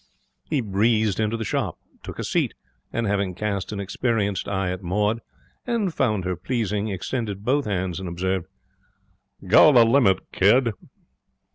He 0.49 0.61
breezed 0.61 1.19
into 1.19 1.37
the 1.37 1.43
shop, 1.45 1.77
took 2.01 2.17
a 2.17 2.23
seat, 2.23 2.55
and, 2.91 3.05
having 3.05 3.35
cast 3.35 3.71
an 3.71 3.79
experienced 3.79 4.47
eye 4.47 4.71
at 4.71 4.81
Maud, 4.81 5.21
and 5.67 5.93
found 5.93 6.25
her 6.25 6.35
pleasing, 6.35 6.87
extended 6.89 7.45
both 7.45 7.65
hands, 7.65 7.99
and 7.99 8.09
observed, 8.09 8.47
'Go 9.47 9.71
the 9.71 9.85
limit, 9.85 10.17
kid.' 10.31 10.73